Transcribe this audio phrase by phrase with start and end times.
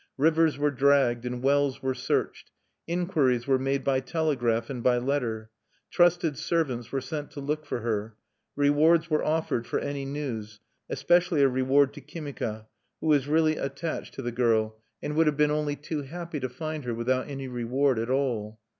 [0.17, 2.49] Rivers were dragged, and wells were searched.
[2.87, 5.51] Inquiries were made by telegraph and by letter.
[5.91, 8.15] Trusted servants were sent to look for her.
[8.55, 10.59] Rewards were offered for any news
[10.89, 12.65] especially a reward to Kimika,
[12.99, 16.49] who was really attached to the girl, and would have been only too happy to
[16.49, 18.59] find her without any reward at all.